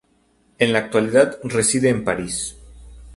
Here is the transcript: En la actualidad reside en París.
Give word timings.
En 0.57 0.73
la 0.73 0.79
actualidad 0.79 1.37
reside 1.43 1.87
en 1.89 2.03
París. 2.03 2.55